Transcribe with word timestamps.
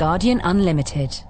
Guardian 0.00 0.40
Unlimited. 0.44 1.29